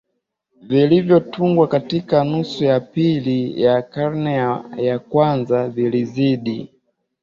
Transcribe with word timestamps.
vilivyotungwa 0.61 1.67
katika 1.67 2.23
nusu 2.23 2.63
ya 2.63 2.79
pili 2.79 3.61
ya 3.61 3.81
karne 3.81 4.33
ya 4.77 4.99
kwanza 4.99 5.69
vilizidi 5.69 6.69